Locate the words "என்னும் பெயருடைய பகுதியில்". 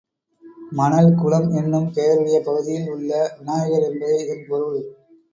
1.51-2.89